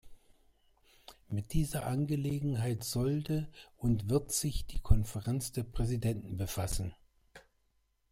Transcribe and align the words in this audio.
Mit 1.29 1.53
dieser 1.53 1.85
Angelegenheit 1.85 2.83
sollte 2.83 3.47
und 3.77 4.09
wird 4.09 4.31
sich 4.31 4.65
die 4.65 4.79
Konferenz 4.79 5.51
der 5.51 5.61
Präsidenten 5.61 6.37
befassen. 6.37 6.95